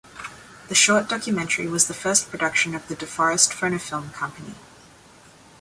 [0.67, 4.55] The short documentary was the first production of the De Forest Phonofilm company.